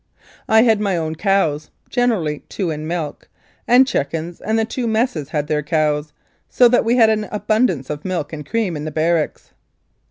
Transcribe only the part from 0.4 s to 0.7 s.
I